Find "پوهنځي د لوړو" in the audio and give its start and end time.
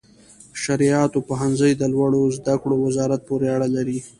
1.27-2.21